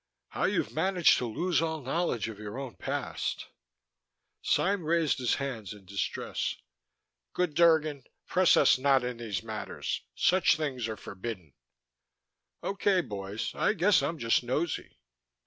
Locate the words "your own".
2.39-2.75